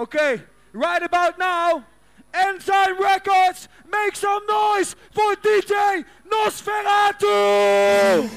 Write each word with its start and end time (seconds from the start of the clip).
Okay, 0.00 0.40
right 0.72 1.02
about 1.02 1.40
now, 1.40 1.84
Enzyme 2.32 3.02
Records, 3.02 3.68
make 3.90 4.14
some 4.14 4.46
noise 4.46 4.94
for 5.10 5.34
DJ 5.34 6.04
Nosferatu! 6.30 8.30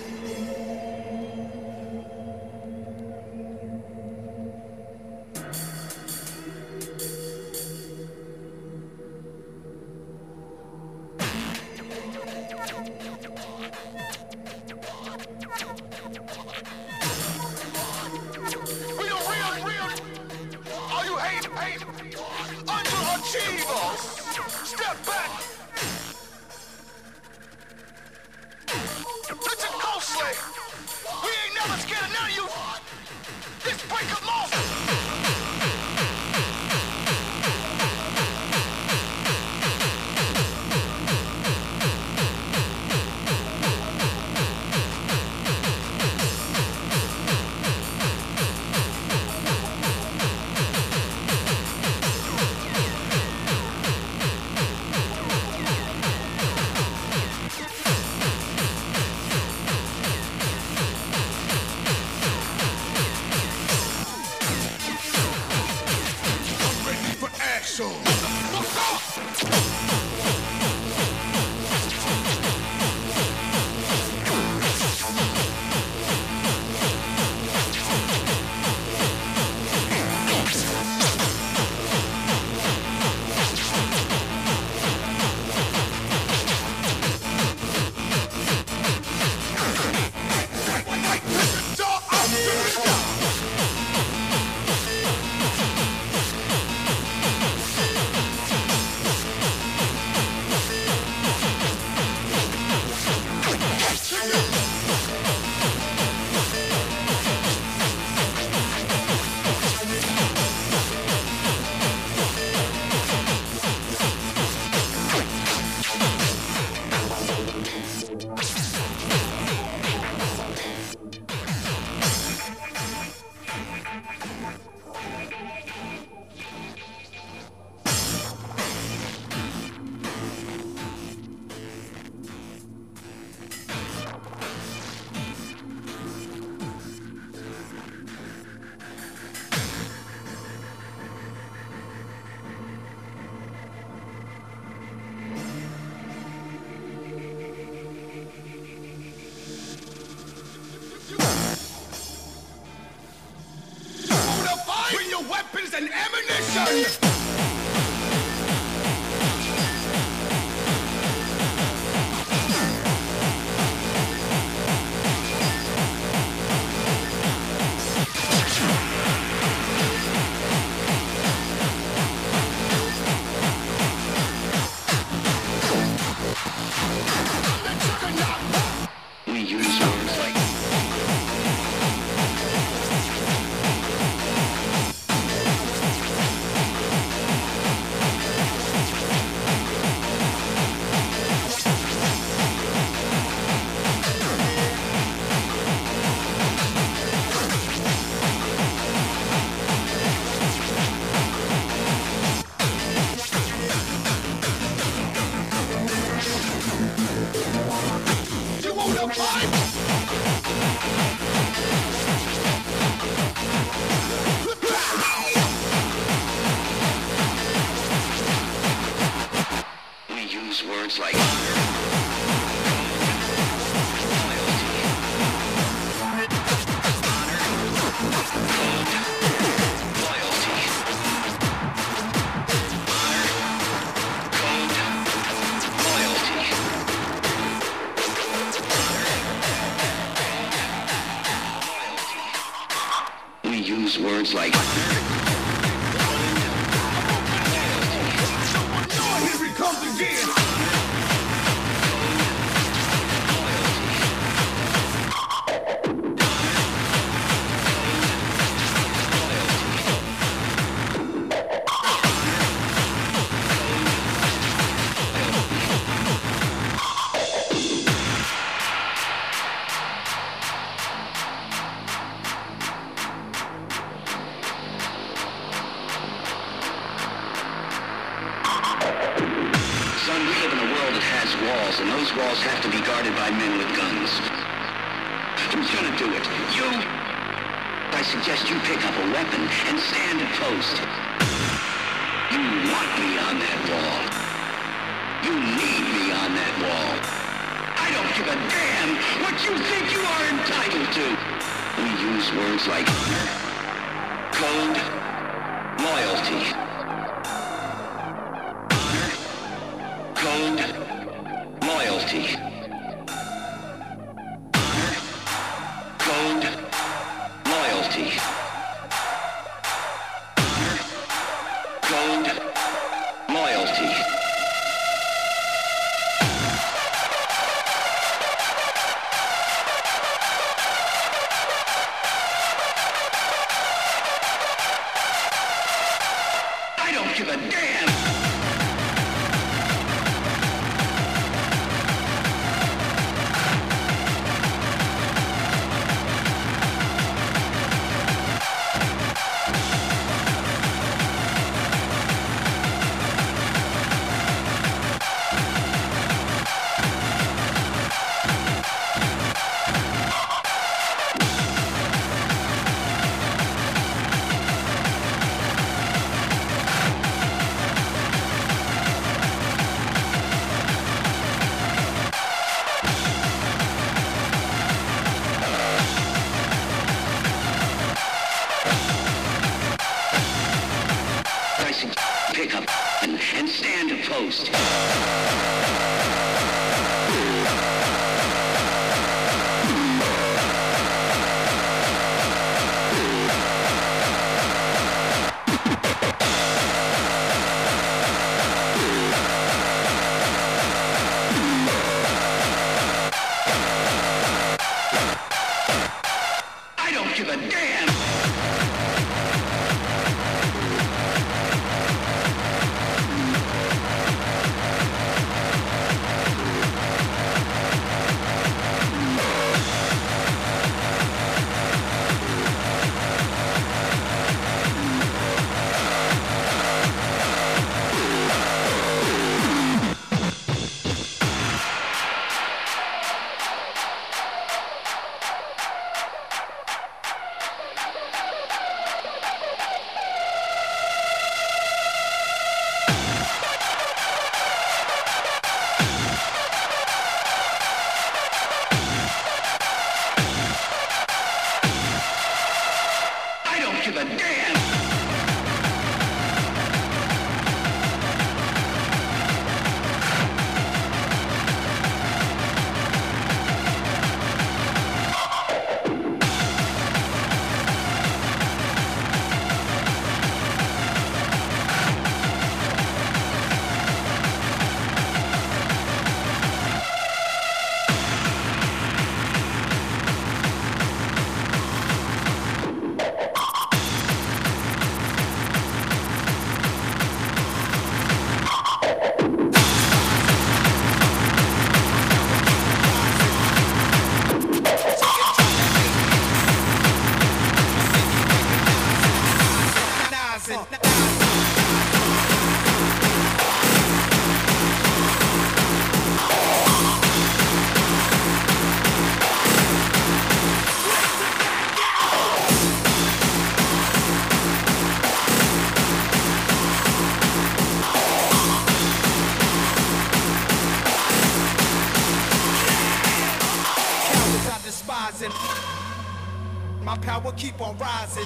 Rising. 527.73 528.25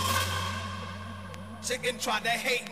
Chicken 1.64 1.98
try 2.00 2.20
to 2.20 2.30
hate 2.30 2.65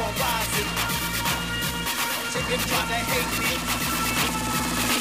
on 0.00 0.12
rising. 0.16 0.68
Try 2.50 2.82
to 2.82 2.98
hate 3.10 3.32
me, 3.38 3.52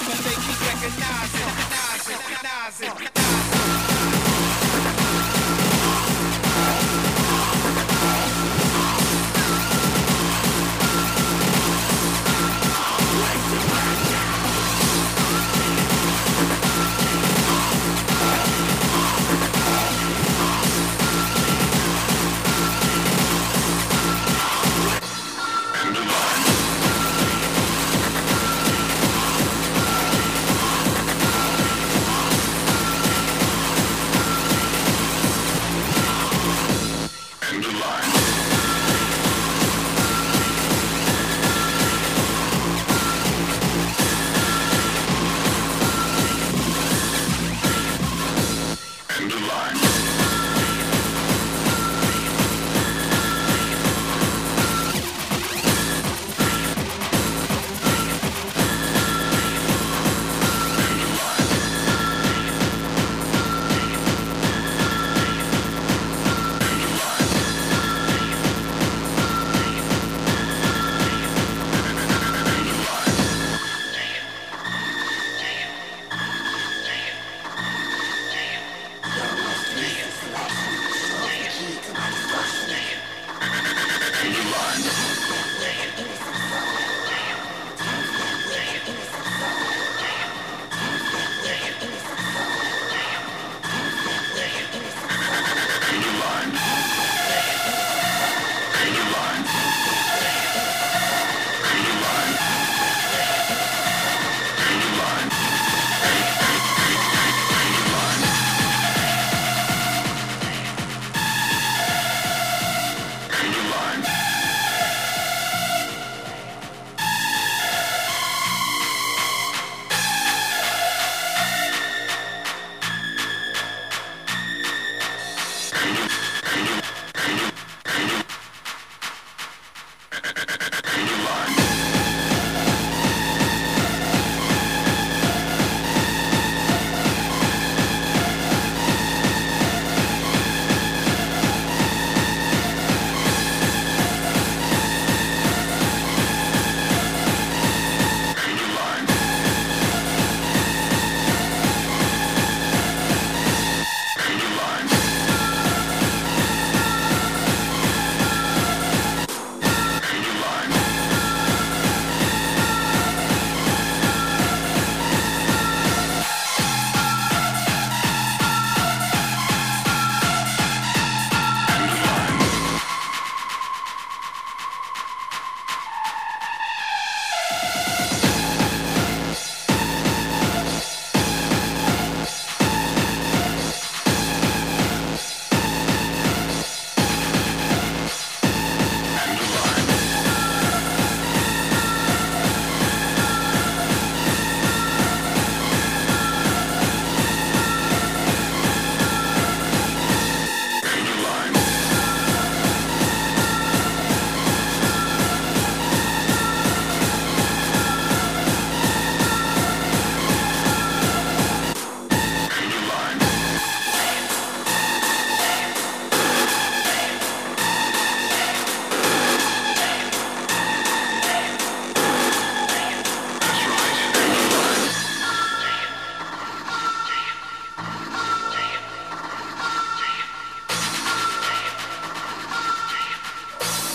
but 0.06 0.20
they 0.24 0.36
keep 0.44 0.60
recognizing, 0.68 1.50
recognizing, 1.58 2.20
recognizing. 2.30 3.09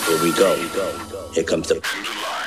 Here 0.06 0.22
we 0.22 0.32
go. 0.32 0.54
Here 1.32 1.44
comes 1.44 1.68
the. 1.68 2.43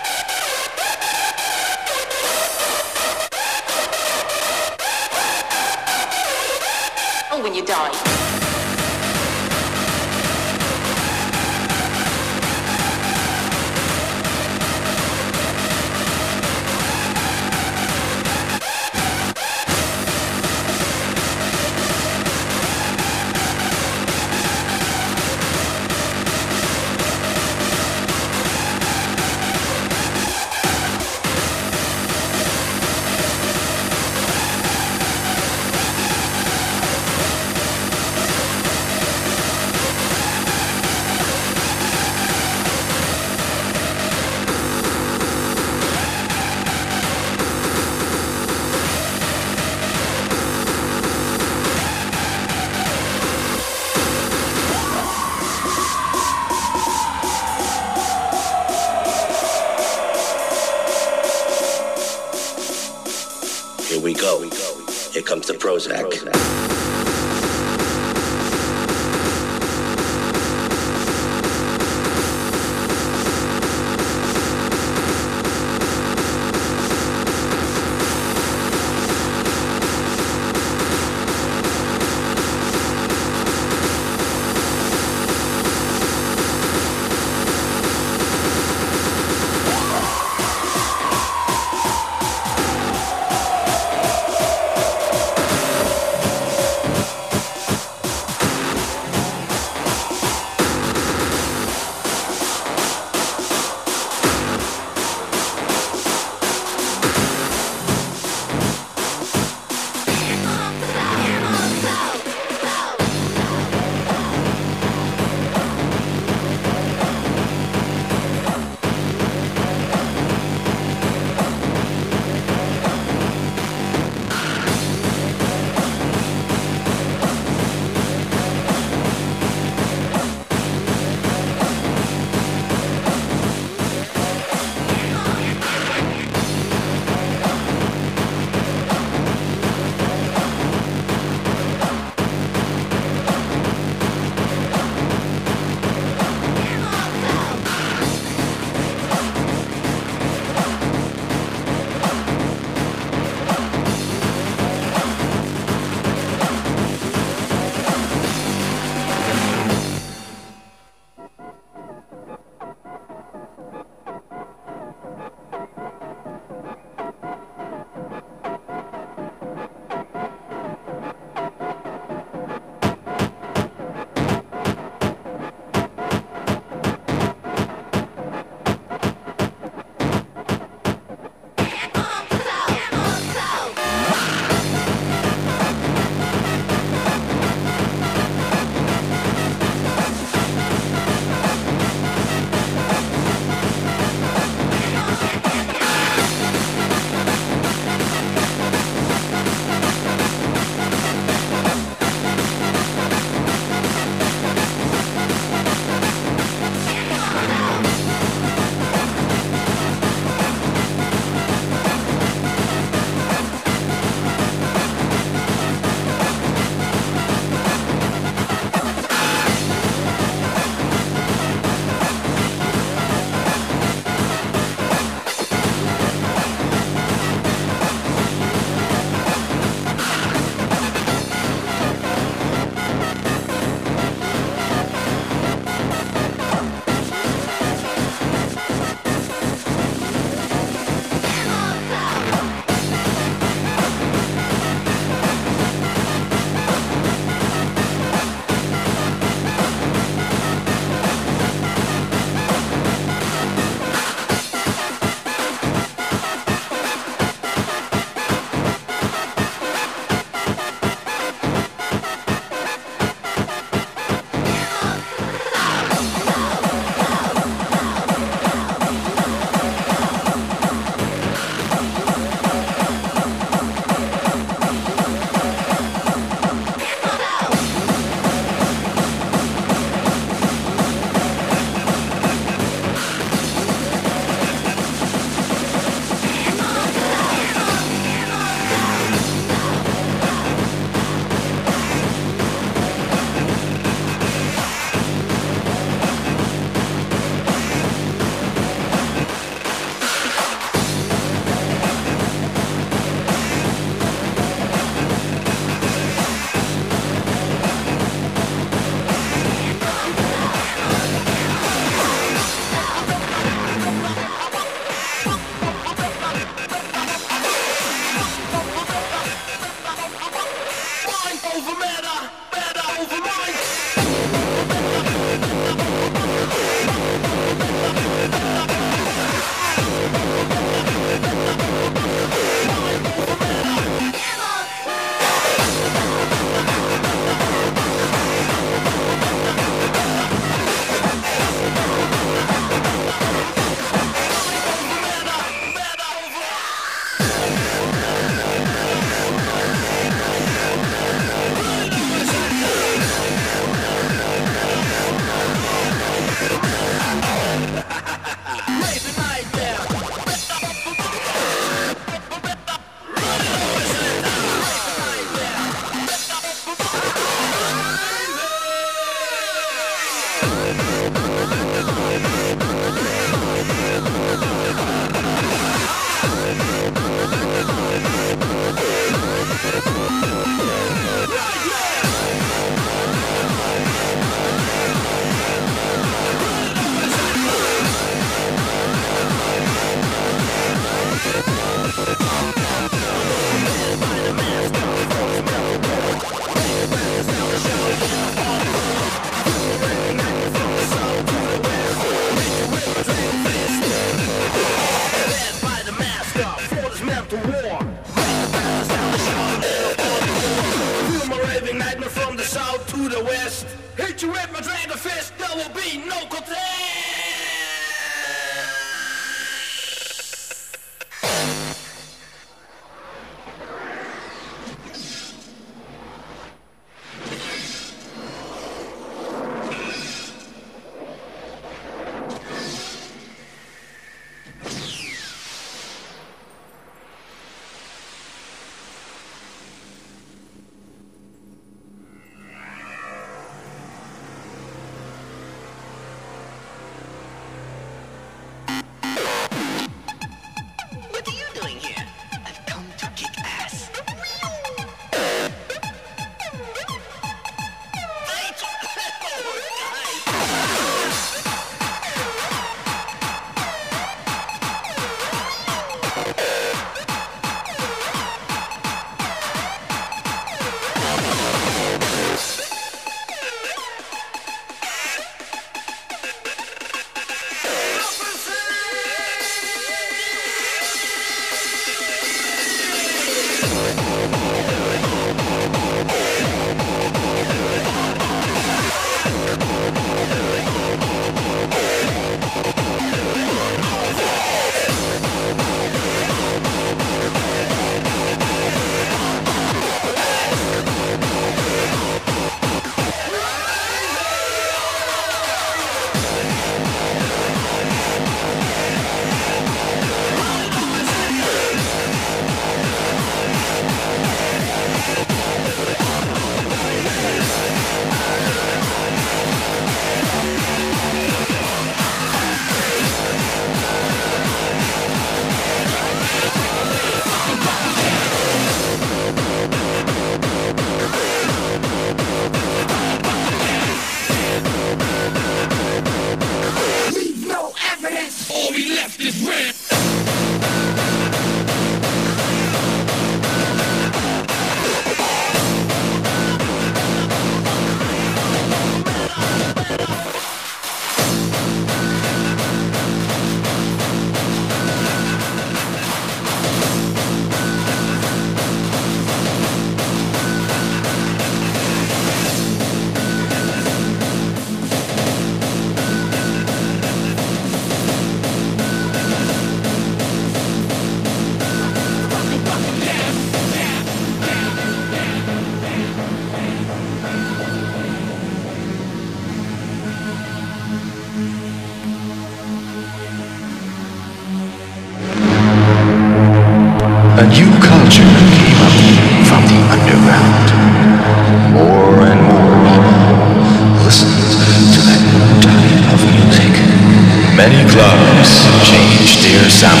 Clubs 598.76 598.90
changed 598.90 599.42
their 599.44 599.68
sound, 599.70 600.00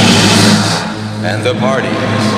and 1.24 1.44
the 1.44 1.54
parties 1.54 2.35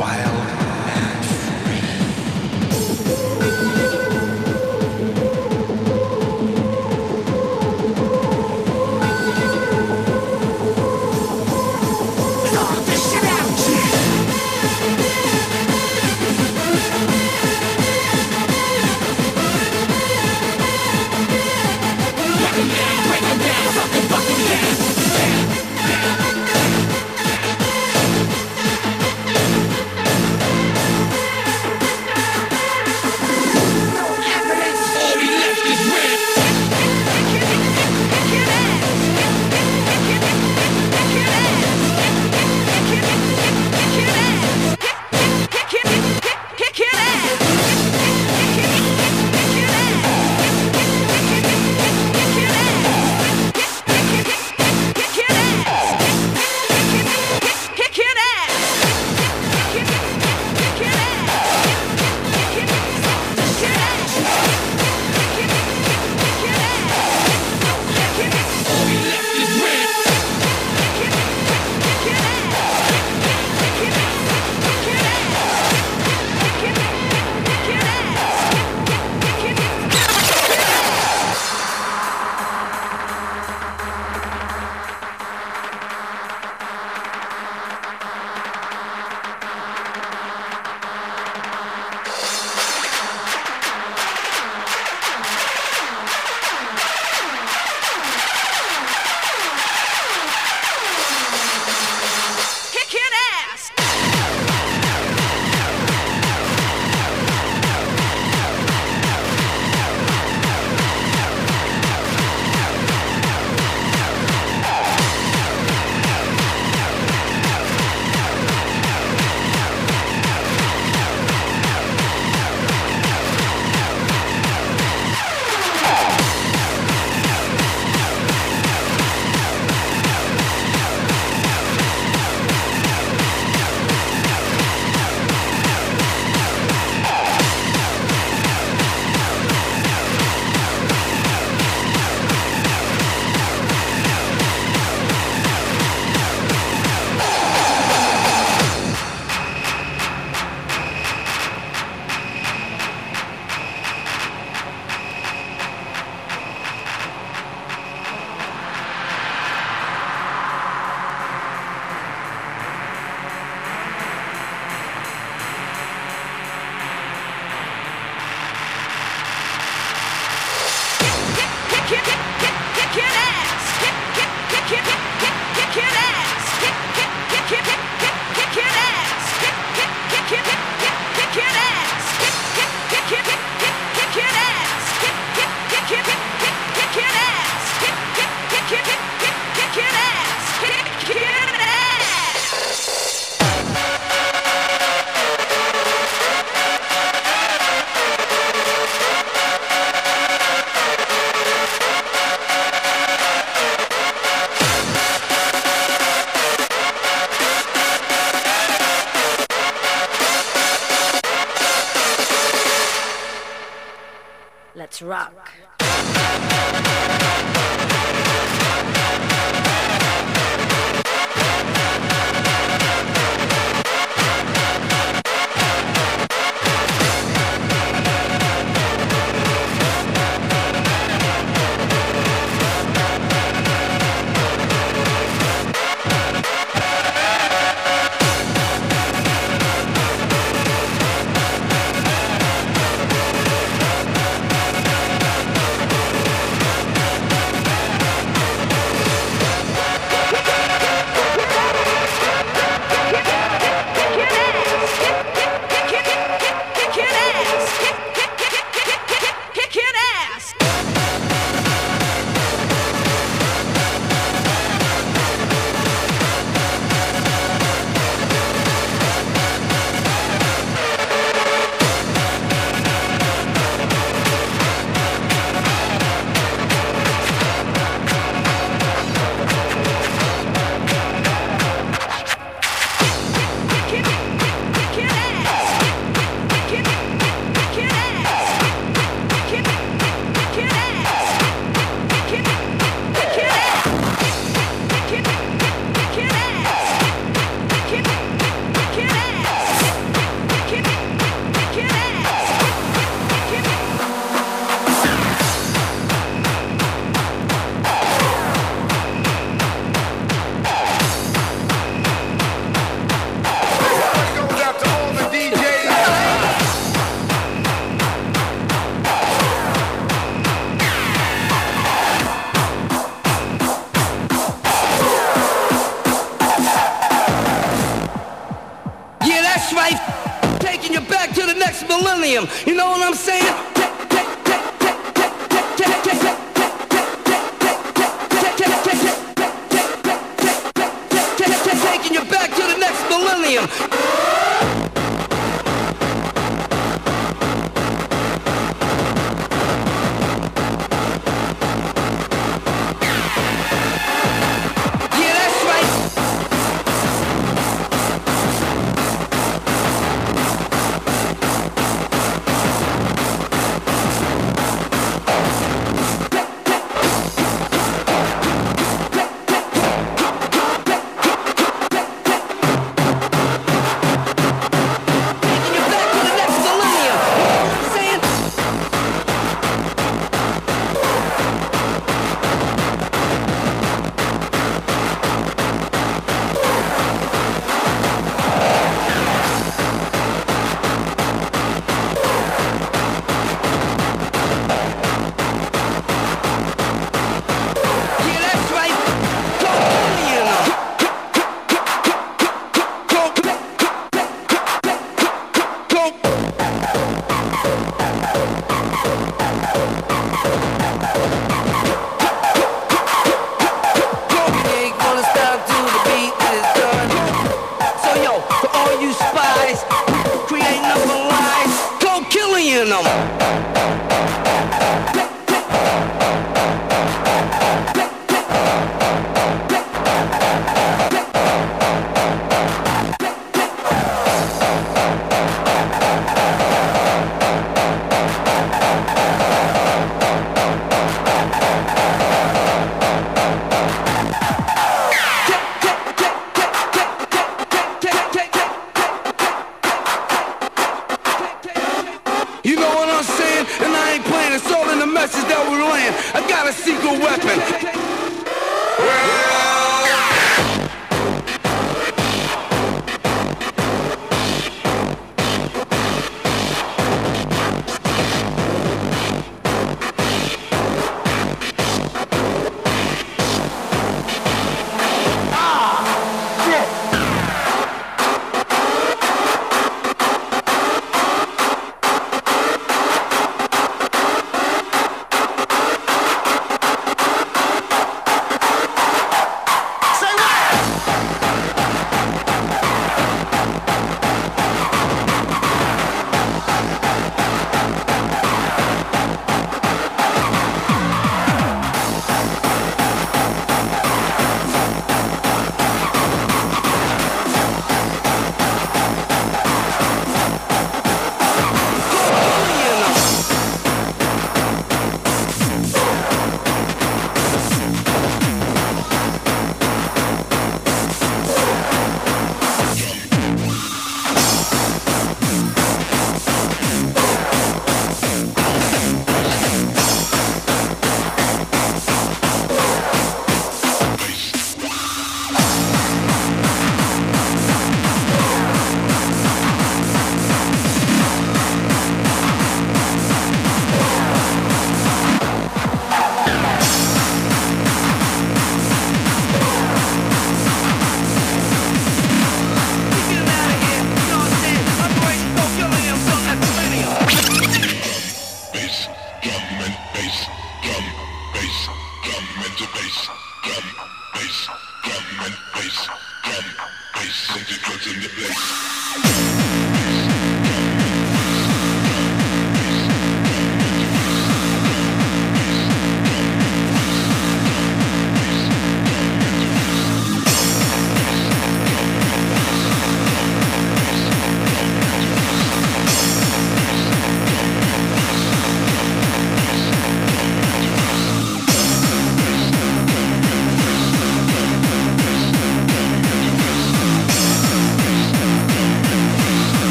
wild. 0.00 0.29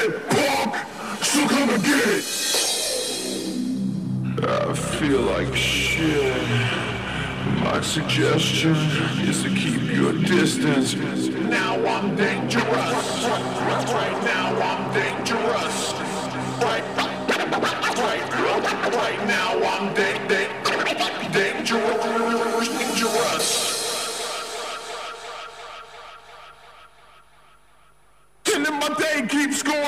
dead, 0.00 0.28
punk! 0.30 0.76
So 1.24 1.46
come 1.48 1.70
and 1.70 1.82
get 1.82 2.08
it! 2.08 2.24
I 4.42 4.72
feel 4.74 5.20
like 5.20 5.54
shit. 5.54 6.36
My 7.62 7.80
suggestion 7.80 8.74
is 9.28 9.42
to 9.42 9.48
keep 9.50 9.82
your 9.92 10.12
distance. 10.12 10.94
Now 10.94 11.74
I'm 11.86 12.16
dangerous. 12.16 13.24
Right 13.24 14.22
now 14.24 14.60
I'm 14.60 14.92
dangerous. 14.94 15.92
Right, 16.62 16.84
right, 16.96 18.30
right, 18.38 18.94
right 18.94 19.26
now 19.26 19.52
I'm 19.62 19.94
da- 19.94 20.28
da- 20.28 21.32
dangerous. 21.32 22.19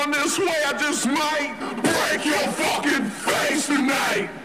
Going 0.05 0.23
this 0.23 0.39
way, 0.39 0.63
I 0.65 0.73
just 0.73 1.07
might 1.07 1.55
break 1.81 2.25
your 2.25 2.35
fucking 2.35 3.05
face 3.09 3.67
tonight. 3.67 4.42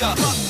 Brain 0.00 0.16
in 0.18 0.49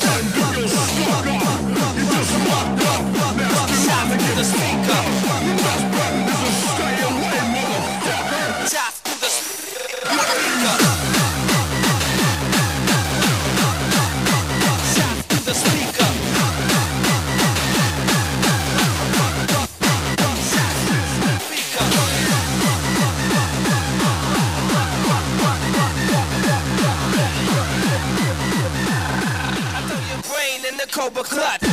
Cobra 31.00 31.22
Clutch. 31.24 31.69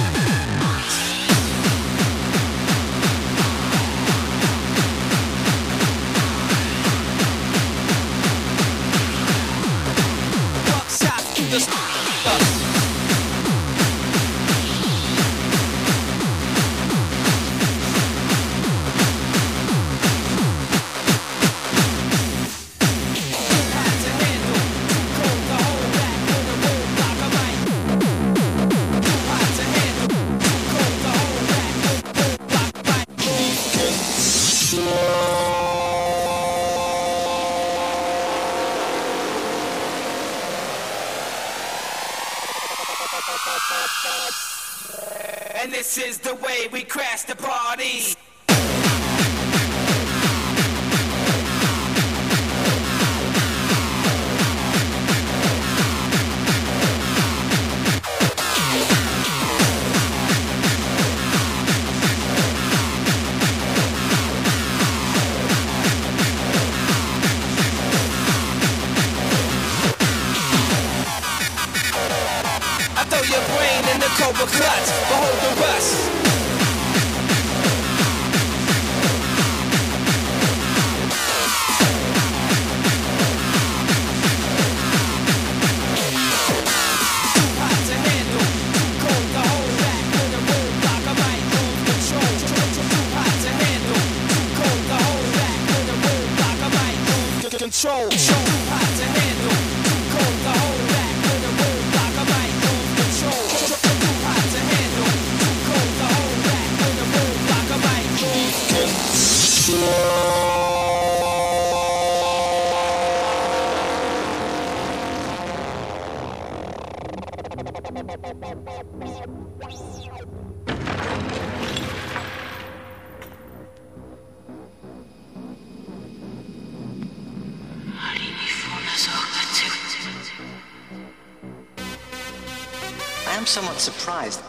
Surprised 133.92 134.42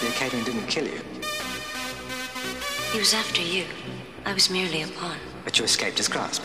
the 0.00 0.08
Acadian 0.08 0.42
didn't 0.44 0.66
kill 0.66 0.84
you, 0.84 1.00
He 2.92 2.98
was 2.98 3.14
after 3.14 3.40
you. 3.40 3.66
I 4.26 4.32
was 4.34 4.50
merely 4.50 4.82
a 4.82 4.88
pawn. 4.88 5.16
but 5.44 5.58
you 5.58 5.64
escaped 5.64 5.98
his 5.98 6.08
grasp. 6.08 6.42